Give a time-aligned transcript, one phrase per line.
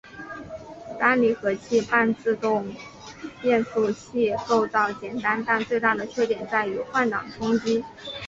[0.99, 2.65] 单离合器半自动
[3.39, 7.85] 变速器构造简单但最大的缺点在于换挡冲击。